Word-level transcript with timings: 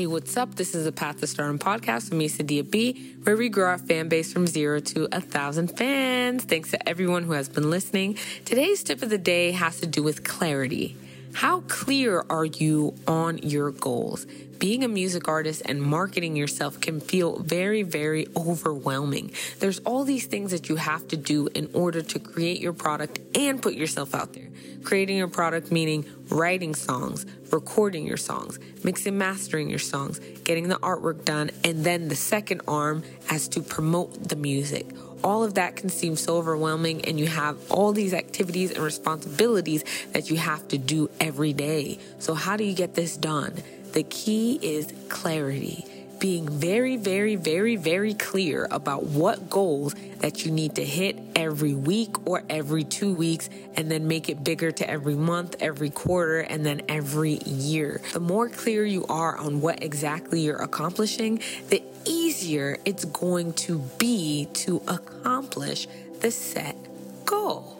Hey, 0.00 0.06
what's 0.06 0.34
up? 0.38 0.54
This 0.54 0.74
is 0.74 0.86
the 0.86 0.92
Path 0.92 1.20
to 1.20 1.26
Stardom 1.26 1.58
podcast 1.58 2.04
with 2.04 2.14
me, 2.14 2.26
Sadia 2.26 2.62
B, 2.62 3.16
where 3.24 3.36
we 3.36 3.50
grow 3.50 3.68
our 3.68 3.76
fan 3.76 4.08
base 4.08 4.32
from 4.32 4.46
zero 4.46 4.80
to 4.80 5.06
a 5.12 5.20
thousand 5.20 5.76
fans. 5.76 6.42
Thanks 6.44 6.70
to 6.70 6.88
everyone 6.88 7.24
who 7.24 7.32
has 7.32 7.50
been 7.50 7.68
listening. 7.68 8.16
Today's 8.46 8.82
tip 8.82 9.02
of 9.02 9.10
the 9.10 9.18
day 9.18 9.50
has 9.50 9.78
to 9.80 9.86
do 9.86 10.02
with 10.02 10.24
clarity. 10.24 10.96
How 11.32 11.60
clear 11.68 12.24
are 12.28 12.44
you 12.44 12.94
on 13.06 13.38
your 13.38 13.70
goals? 13.70 14.26
Being 14.58 14.84
a 14.84 14.88
music 14.88 15.28
artist 15.28 15.62
and 15.64 15.80
marketing 15.80 16.36
yourself 16.36 16.80
can 16.80 17.00
feel 17.00 17.38
very, 17.38 17.82
very 17.82 18.26
overwhelming. 18.36 19.32
There's 19.58 19.78
all 19.80 20.04
these 20.04 20.26
things 20.26 20.50
that 20.50 20.68
you 20.68 20.76
have 20.76 21.06
to 21.08 21.16
do 21.16 21.48
in 21.54 21.70
order 21.72 22.02
to 22.02 22.18
create 22.18 22.60
your 22.60 22.72
product 22.72 23.20
and 23.36 23.62
put 23.62 23.74
yourself 23.74 24.14
out 24.14 24.34
there. 24.34 24.48
Creating 24.82 25.16
your 25.16 25.28
product 25.28 25.70
meaning 25.70 26.04
writing 26.30 26.74
songs, 26.74 27.24
recording 27.52 28.06
your 28.06 28.16
songs, 28.16 28.58
mixing 28.84 29.16
mastering 29.16 29.70
your 29.70 29.78
songs, 29.78 30.18
getting 30.44 30.68
the 30.68 30.78
artwork 30.80 31.24
done, 31.24 31.50
and 31.64 31.84
then 31.84 32.08
the 32.08 32.16
second 32.16 32.60
arm 32.66 33.02
as 33.30 33.48
to 33.48 33.62
promote 33.62 34.28
the 34.28 34.36
music 34.36 34.86
all 35.22 35.44
of 35.44 35.54
that 35.54 35.76
can 35.76 35.88
seem 35.88 36.16
so 36.16 36.36
overwhelming 36.36 37.04
and 37.04 37.18
you 37.18 37.26
have 37.26 37.58
all 37.70 37.92
these 37.92 38.14
activities 38.14 38.70
and 38.70 38.82
responsibilities 38.82 39.84
that 40.12 40.30
you 40.30 40.36
have 40.36 40.66
to 40.68 40.78
do 40.78 41.10
every 41.20 41.52
day. 41.52 41.98
So 42.18 42.34
how 42.34 42.56
do 42.56 42.64
you 42.64 42.74
get 42.74 42.94
this 42.94 43.16
done? 43.16 43.54
The 43.92 44.04
key 44.04 44.58
is 44.62 44.92
clarity 45.08 45.84
being 46.20 46.48
very, 46.48 46.96
very, 46.96 47.34
very, 47.34 47.76
very 47.76 48.14
clear 48.14 48.68
about 48.70 49.04
what 49.04 49.50
goals 49.50 49.94
that 50.18 50.44
you 50.44 50.52
need 50.52 50.76
to 50.76 50.84
hit 50.84 51.18
every 51.34 51.74
week 51.74 52.28
or 52.28 52.44
every 52.50 52.84
two 52.84 53.14
weeks, 53.14 53.48
and 53.74 53.90
then 53.90 54.06
make 54.06 54.28
it 54.28 54.44
bigger 54.44 54.70
to 54.70 54.88
every 54.88 55.14
month, 55.14 55.56
every 55.60 55.90
quarter, 55.90 56.40
and 56.40 56.64
then 56.64 56.82
every 56.88 57.38
year. 57.46 58.00
The 58.12 58.20
more 58.20 58.48
clear 58.48 58.84
you 58.84 59.06
are 59.06 59.36
on 59.36 59.62
what 59.62 59.82
exactly 59.82 60.40
you're 60.42 60.62
accomplishing, 60.62 61.40
the 61.70 61.82
easier 62.04 62.78
it's 62.84 63.04
going 63.06 63.54
to 63.54 63.78
be 63.98 64.46
to 64.52 64.82
accomplish 64.86 65.88
the 66.20 66.30
set 66.30 66.76
goal. 67.24 67.78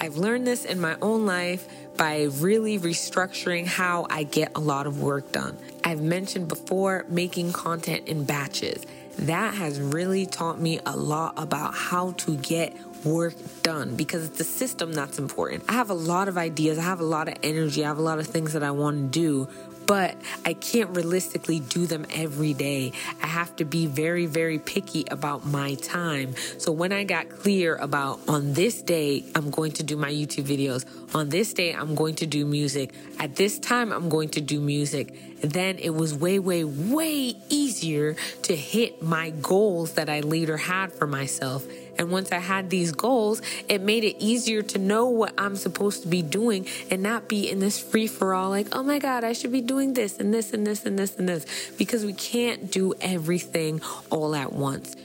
I've 0.00 0.16
learned 0.16 0.46
this 0.46 0.64
in 0.64 0.80
my 0.80 0.96
own 1.00 1.26
life 1.26 1.66
by 1.96 2.28
really 2.38 2.78
restructuring 2.78 3.66
how 3.66 4.06
I 4.08 4.22
get 4.22 4.52
a 4.54 4.60
lot 4.60 4.86
of 4.86 5.00
work 5.00 5.32
done. 5.32 5.58
I've 5.88 6.02
mentioned 6.02 6.48
before 6.48 7.06
making 7.08 7.54
content 7.54 8.08
in 8.08 8.24
batches. 8.24 8.84
That 9.20 9.54
has 9.54 9.80
really 9.80 10.26
taught 10.26 10.60
me 10.60 10.80
a 10.84 10.94
lot 10.94 11.32
about 11.38 11.72
how 11.72 12.12
to 12.12 12.36
get 12.36 12.76
work 13.04 13.34
done 13.62 13.96
because 13.96 14.24
it's 14.24 14.38
the 14.38 14.44
system 14.44 14.92
that's 14.92 15.18
important. 15.18 15.64
I 15.68 15.72
have 15.72 15.90
a 15.90 15.94
lot 15.94 16.28
of 16.28 16.38
ideas, 16.38 16.78
I 16.78 16.82
have 16.82 17.00
a 17.00 17.04
lot 17.04 17.28
of 17.28 17.36
energy, 17.42 17.84
I 17.84 17.88
have 17.88 17.98
a 17.98 18.02
lot 18.02 18.18
of 18.18 18.26
things 18.26 18.52
that 18.52 18.62
I 18.62 18.70
want 18.70 19.12
to 19.12 19.20
do, 19.20 19.48
but 19.86 20.16
I 20.44 20.52
can't 20.52 20.94
realistically 20.94 21.60
do 21.60 21.86
them 21.86 22.04
every 22.14 22.52
day. 22.52 22.92
I 23.22 23.26
have 23.26 23.56
to 23.56 23.64
be 23.64 23.86
very, 23.86 24.26
very 24.26 24.58
picky 24.58 25.06
about 25.10 25.46
my 25.46 25.74
time. 25.76 26.34
So 26.58 26.72
when 26.72 26.92
I 26.92 27.04
got 27.04 27.30
clear 27.30 27.74
about 27.76 28.20
on 28.28 28.52
this 28.52 28.82
day, 28.82 29.24
I'm 29.34 29.50
going 29.50 29.72
to 29.72 29.82
do 29.82 29.96
my 29.96 30.10
YouTube 30.10 30.44
videos, 30.44 30.84
on 31.14 31.30
this 31.30 31.54
day, 31.54 31.72
I'm 31.72 31.94
going 31.94 32.16
to 32.16 32.26
do 32.26 32.44
music, 32.44 32.92
at 33.18 33.36
this 33.36 33.58
time, 33.58 33.90
I'm 33.92 34.10
going 34.10 34.28
to 34.30 34.42
do 34.42 34.60
music, 34.60 35.40
then 35.40 35.78
it 35.78 35.90
was 35.90 36.14
way, 36.14 36.38
way, 36.38 36.64
way 36.64 37.34
easier 37.48 38.14
to 38.42 38.54
hit 38.54 39.02
my 39.02 39.30
goals 39.30 39.94
that 39.94 40.10
I 40.10 40.20
later 40.20 40.58
had 40.58 40.92
for 40.92 41.06
myself. 41.06 41.64
And 41.98 42.12
once 42.12 42.30
I 42.30 42.38
had 42.38 42.70
these 42.70 42.87
goals, 42.92 43.42
it 43.68 43.80
made 43.80 44.04
it 44.04 44.16
easier 44.18 44.62
to 44.62 44.78
know 44.78 45.08
what 45.08 45.34
I'm 45.38 45.56
supposed 45.56 46.02
to 46.02 46.08
be 46.08 46.22
doing 46.22 46.66
and 46.90 47.02
not 47.02 47.28
be 47.28 47.50
in 47.50 47.58
this 47.58 47.78
free 47.78 48.06
for 48.06 48.34
all, 48.34 48.50
like, 48.50 48.68
oh 48.72 48.82
my 48.82 48.98
God, 48.98 49.24
I 49.24 49.32
should 49.32 49.52
be 49.52 49.60
doing 49.60 49.94
this 49.94 50.18
and 50.18 50.32
this 50.32 50.52
and 50.52 50.66
this 50.66 50.84
and 50.84 50.98
this 50.98 51.16
and 51.16 51.28
this. 51.28 51.46
Because 51.76 52.04
we 52.04 52.12
can't 52.12 52.70
do 52.70 52.94
everything 53.00 53.80
all 54.10 54.34
at 54.34 54.52
once. 54.52 54.96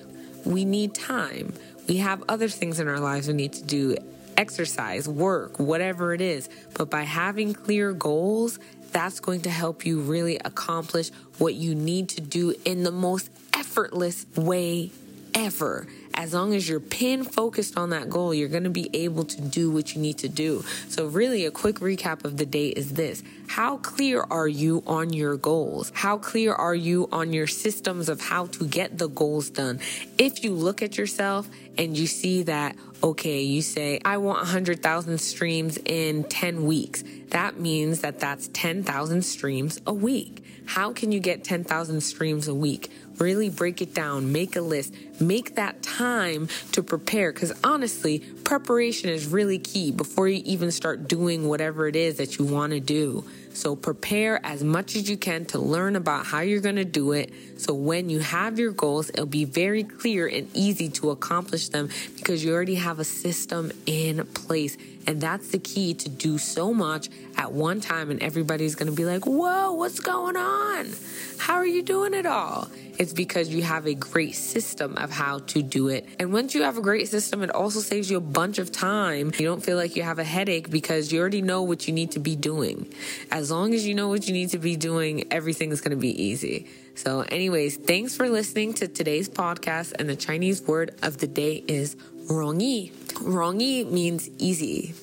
We 0.45 0.65
need 0.65 0.93
time. 0.93 1.53
We 1.87 1.97
have 1.97 2.23
other 2.29 2.49
things 2.49 2.79
in 2.79 2.87
our 2.87 2.99
lives 2.99 3.27
we 3.27 3.33
need 3.33 3.53
to 3.53 3.63
do 3.63 3.97
exercise, 4.37 5.07
work, 5.07 5.59
whatever 5.59 6.13
it 6.13 6.21
is. 6.21 6.49
But 6.73 6.89
by 6.89 7.03
having 7.03 7.53
clear 7.53 7.93
goals, 7.93 8.59
that's 8.91 9.19
going 9.19 9.41
to 9.41 9.49
help 9.49 9.85
you 9.85 10.01
really 10.01 10.37
accomplish 10.37 11.09
what 11.37 11.55
you 11.55 11.75
need 11.75 12.09
to 12.09 12.21
do 12.21 12.53
in 12.63 12.83
the 12.83 12.91
most 12.91 13.29
effortless 13.53 14.25
way 14.35 14.91
ever 15.33 15.87
as 16.15 16.33
long 16.33 16.53
as 16.53 16.67
you're 16.67 16.79
pin 16.79 17.23
focused 17.23 17.77
on 17.77 17.89
that 17.91 18.09
goal, 18.09 18.33
you're 18.33 18.49
going 18.49 18.63
to 18.63 18.69
be 18.69 18.89
able 18.93 19.25
to 19.25 19.41
do 19.41 19.71
what 19.71 19.95
you 19.95 20.01
need 20.01 20.17
to 20.19 20.29
do. 20.29 20.63
So, 20.89 21.07
really, 21.07 21.45
a 21.45 21.51
quick 21.51 21.77
recap 21.77 22.23
of 22.25 22.37
the 22.37 22.45
day 22.45 22.67
is 22.69 22.93
this 22.93 23.23
How 23.47 23.77
clear 23.77 24.25
are 24.29 24.47
you 24.47 24.83
on 24.87 25.13
your 25.13 25.37
goals? 25.37 25.91
How 25.93 26.17
clear 26.17 26.53
are 26.53 26.75
you 26.75 27.09
on 27.11 27.33
your 27.33 27.47
systems 27.47 28.09
of 28.09 28.21
how 28.21 28.47
to 28.47 28.65
get 28.65 28.97
the 28.97 29.07
goals 29.07 29.49
done? 29.49 29.79
If 30.17 30.43
you 30.43 30.53
look 30.53 30.81
at 30.81 30.97
yourself 30.97 31.47
and 31.77 31.97
you 31.97 32.07
see 32.07 32.43
that, 32.43 32.75
okay, 33.03 33.41
you 33.41 33.61
say, 33.61 33.99
I 34.05 34.17
want 34.17 34.39
100,000 34.39 35.19
streams 35.19 35.77
in 35.85 36.23
10 36.23 36.65
weeks, 36.65 37.03
that 37.29 37.59
means 37.59 37.99
that 37.99 38.19
that's 38.19 38.47
10,000 38.53 39.21
streams 39.23 39.81
a 39.85 39.93
week. 39.93 40.43
How 40.65 40.93
can 40.93 41.11
you 41.11 41.19
get 41.19 41.43
10,000 41.43 41.99
streams 41.99 42.47
a 42.47 42.55
week? 42.55 42.89
Really 43.17 43.49
break 43.49 43.81
it 43.81 43.93
down, 43.93 44.31
make 44.31 44.55
a 44.55 44.61
list, 44.61 44.93
make 45.19 45.55
that 45.55 45.83
time 45.83 46.47
to 46.71 46.81
prepare. 46.81 47.33
Because 47.33 47.51
honestly, 47.63 48.19
preparation 48.19 49.09
is 49.09 49.27
really 49.27 49.59
key 49.59 49.91
before 49.91 50.29
you 50.29 50.41
even 50.45 50.71
start 50.71 51.09
doing 51.09 51.49
whatever 51.49 51.87
it 51.87 51.97
is 51.97 52.17
that 52.17 52.39
you 52.39 52.45
want 52.45 52.71
to 52.71 52.79
do. 52.79 53.25
So 53.53 53.75
prepare 53.75 54.43
as 54.45 54.63
much 54.63 54.95
as 54.95 55.09
you 55.09 55.17
can 55.17 55.45
to 55.45 55.59
learn 55.59 55.95
about 55.95 56.25
how 56.25 56.41
you're 56.41 56.61
going 56.61 56.75
to 56.75 56.85
do 56.85 57.11
it. 57.11 57.31
So 57.57 57.73
when 57.73 58.09
you 58.09 58.19
have 58.19 58.59
your 58.59 58.71
goals, 58.71 59.09
it'll 59.09 59.25
be 59.25 59.45
very 59.45 59.83
clear 59.83 60.27
and 60.27 60.49
easy 60.53 60.89
to 60.89 61.11
accomplish 61.11 61.69
them 61.69 61.89
because 62.15 62.43
you 62.43 62.53
already 62.53 62.75
have 62.75 62.99
a 62.99 63.03
system 63.03 63.71
in 63.85 64.25
place. 64.27 64.77
And 65.05 65.21
that's 65.21 65.49
the 65.49 65.59
key 65.59 65.93
to 65.95 66.09
do 66.09 66.37
so 66.37 66.73
much 66.73 67.09
at 67.37 67.51
one 67.51 67.79
time. 67.79 68.09
And 68.09 68.21
everybody's 68.23 68.75
going 68.75 68.89
to 68.89 68.95
be 68.95 69.05
like, 69.05 69.25
whoa, 69.25 69.73
what's 69.73 69.99
going 69.99 70.37
on? 70.37 70.87
How 71.37 71.55
are 71.55 71.65
you 71.65 71.83
doing 71.83 72.13
it 72.13 72.25
all? 72.25 72.69
It's 72.99 73.13
because 73.13 73.49
you 73.49 73.63
have 73.63 73.87
a 73.87 73.93
great 73.93 74.35
system 74.35 74.97
of 74.97 75.11
how 75.11 75.39
to 75.39 75.61
do 75.61 75.87
it. 75.87 76.07
And 76.19 76.31
once 76.31 76.53
you 76.53 76.63
have 76.63 76.77
a 76.77 76.81
great 76.81 77.07
system, 77.07 77.41
it 77.43 77.49
also 77.49 77.79
saves 77.79 78.09
you 78.09 78.17
a 78.17 78.21
bunch 78.21 78.59
of 78.59 78.71
time. 78.71 79.31
You 79.37 79.45
don't 79.45 79.63
feel 79.63 79.77
like 79.77 79.95
you 79.95 80.03
have 80.03 80.19
a 80.19 80.23
headache 80.23 80.69
because 80.69 81.11
you 81.11 81.19
already 81.19 81.41
know 81.41 81.63
what 81.63 81.87
you 81.87 81.93
need 81.93 82.11
to 82.11 82.19
be 82.19 82.35
doing. 82.35 82.91
As 83.31 83.51
long 83.51 83.73
as 83.73 83.85
you 83.87 83.95
know 83.95 84.09
what 84.09 84.27
you 84.27 84.33
need 84.33 84.49
to 84.49 84.59
be 84.59 84.75
doing, 84.75 85.31
everything 85.31 85.71
is 85.71 85.81
going 85.81 85.91
to 85.91 85.97
be 85.97 86.23
easy. 86.23 86.67
So, 86.95 87.21
anyways, 87.21 87.77
thanks 87.77 88.15
for 88.15 88.29
listening 88.29 88.73
to 88.75 88.87
today's 88.87 89.27
podcast. 89.27 89.93
And 89.97 90.07
the 90.07 90.15
Chinese 90.15 90.61
word 90.61 90.95
of 91.01 91.17
the 91.17 91.27
day 91.27 91.63
is 91.67 91.95
rongi. 92.29 92.91
Rongi 92.91 93.89
means 93.89 94.29
easy 94.37 94.93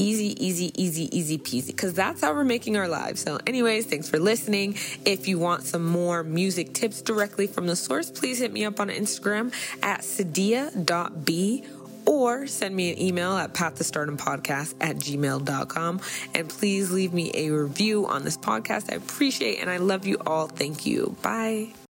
easy, 0.00 0.44
easy, 0.44 0.72
easy, 0.82 1.16
easy 1.16 1.38
peasy, 1.38 1.68
because 1.68 1.94
that's 1.94 2.22
how 2.22 2.32
we're 2.32 2.44
making 2.44 2.76
our 2.76 2.88
lives. 2.88 3.20
So, 3.20 3.38
anyways, 3.46 3.86
thanks 3.86 4.08
for 4.08 4.18
listening. 4.18 4.76
If 5.04 5.28
you 5.28 5.38
want 5.38 5.64
some 5.64 5.84
more 5.84 6.22
music 6.22 6.72
tips 6.72 7.02
directly 7.02 7.46
from 7.46 7.66
the 7.66 7.76
source, 7.76 8.10
please 8.10 8.38
hit 8.38 8.52
me 8.52 8.64
up 8.64 8.80
on 8.80 8.88
Instagram 8.88 9.52
at 9.82 10.00
sadia.b 10.00 11.64
or 12.06 12.46
send 12.46 12.74
me 12.74 12.92
an 12.92 13.00
email 13.00 13.36
at 13.36 13.52
podcast 13.52 14.74
at 14.80 14.96
gmail.com. 14.96 16.00
And 16.34 16.48
please 16.48 16.90
leave 16.90 17.12
me 17.12 17.30
a 17.34 17.50
review 17.50 18.06
on 18.06 18.24
this 18.24 18.36
podcast. 18.36 18.92
I 18.92 18.96
appreciate 18.96 19.60
and 19.60 19.70
I 19.70 19.76
love 19.76 20.06
you 20.06 20.18
all. 20.26 20.48
Thank 20.48 20.86
you. 20.86 21.16
Bye. 21.22 21.72